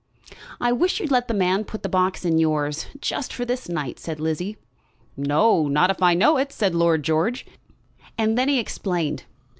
"I 0.59 0.71
wish 0.71 0.99
you'd 0.99 1.11
let 1.11 1.27
the 1.27 1.33
man 1.35 1.63
put 1.63 1.83
the 1.83 1.87
box 1.87 2.25
in 2.25 2.39
yours; 2.39 2.87
just 3.01 3.31
for 3.31 3.45
this 3.45 3.69
night," 3.69 3.99
said 3.99 4.19
Lizzie. 4.19 4.57
"No; 5.15 5.67
not 5.67 5.91
if 5.91 6.01
I 6.01 6.15
know 6.15 6.37
it," 6.37 6.51
said 6.51 6.73
Lord 6.73 7.03
George. 7.03 7.45
And 8.17 8.35
then 8.35 8.49
he 8.49 8.57
explained. 8.57 9.25